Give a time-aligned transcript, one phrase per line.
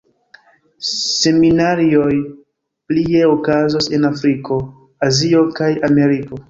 [1.17, 2.09] Seminarioj
[2.91, 4.63] plie okazos en Afriko,
[5.11, 6.39] Azio kaj Ameriko.